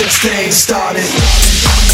Let's 0.00 0.22
get 0.22 0.44
this 0.46 0.62
started. 0.62 1.87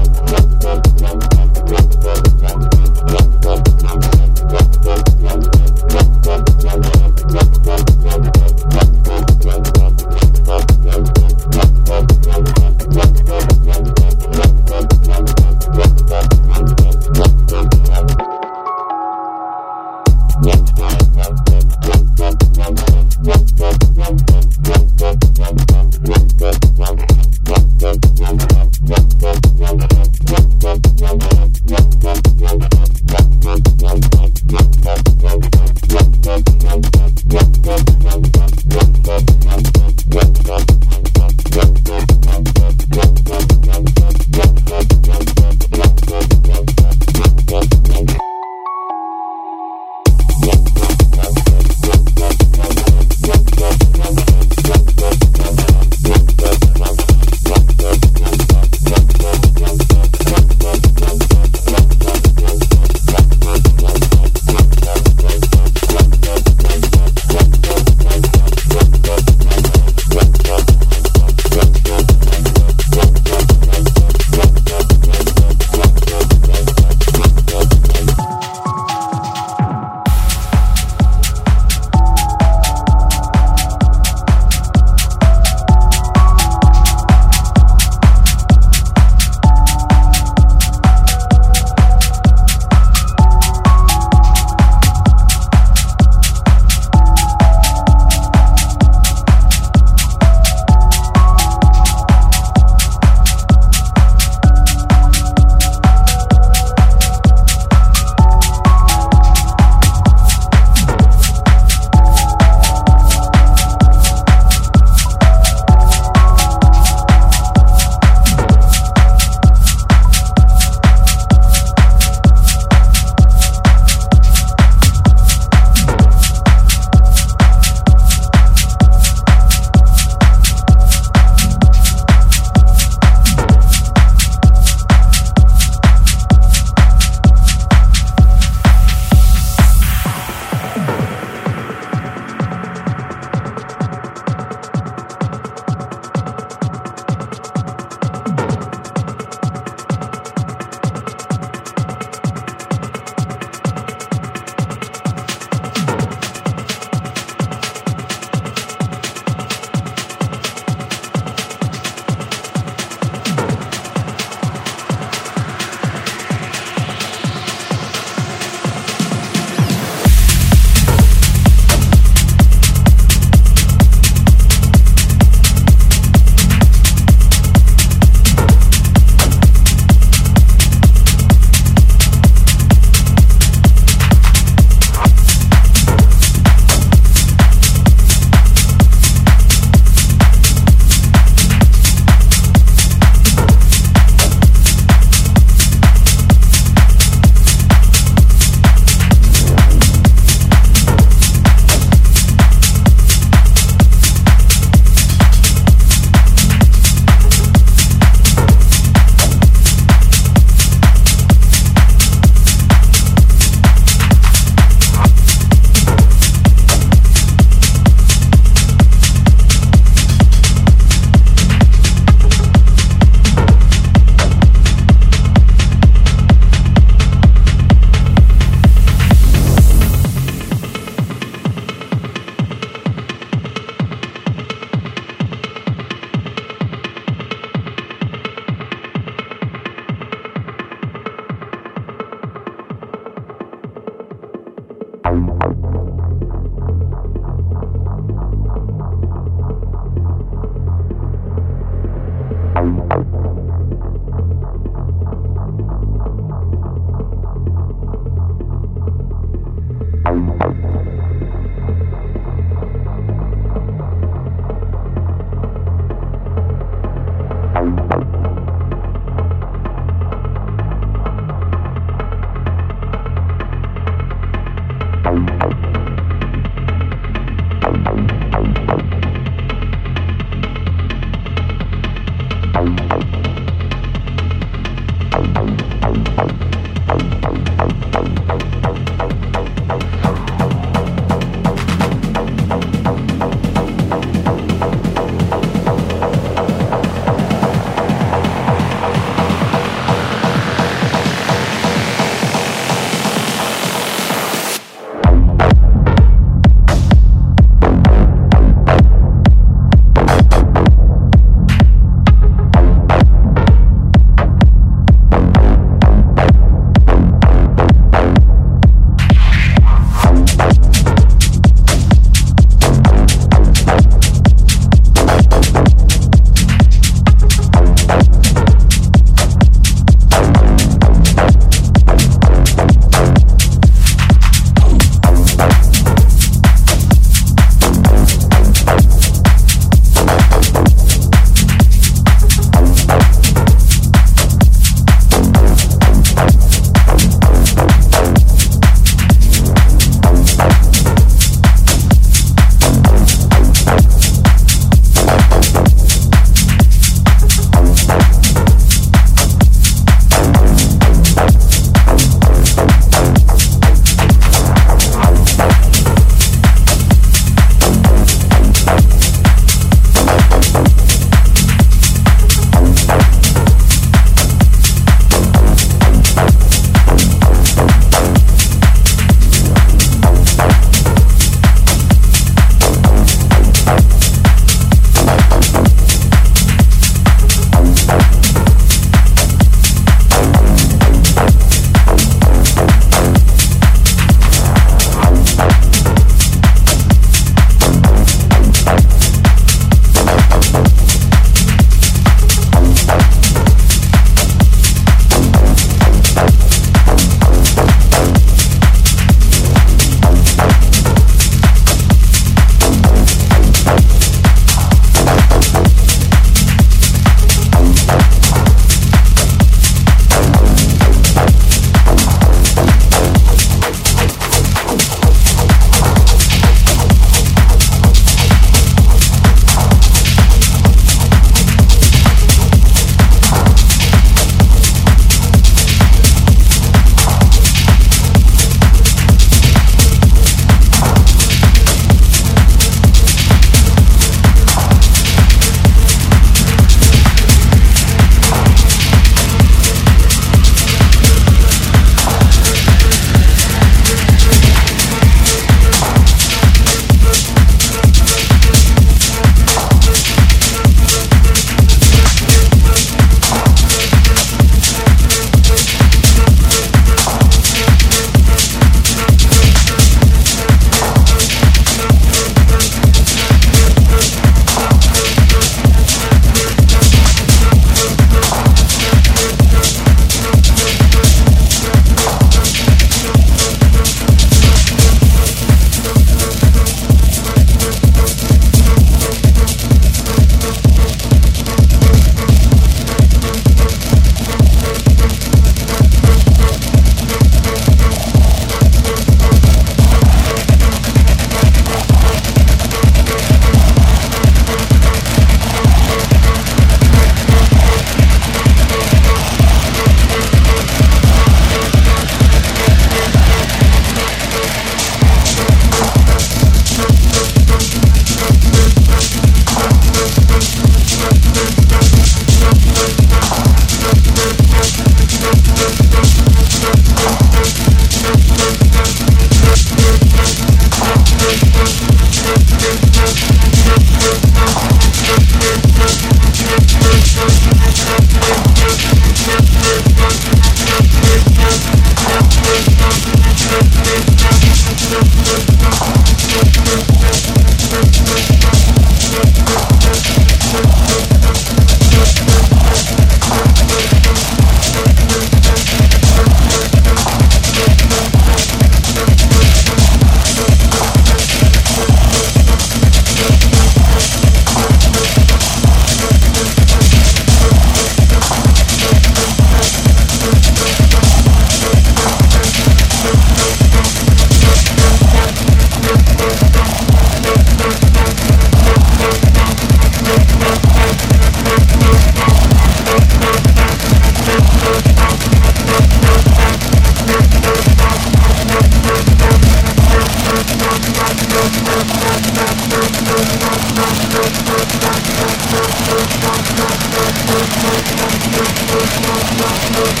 Let's 599.66 600.00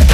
go. 0.00 0.05